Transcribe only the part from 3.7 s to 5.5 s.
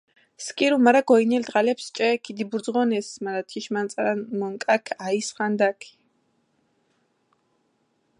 მანწარა მონკაქ აჸის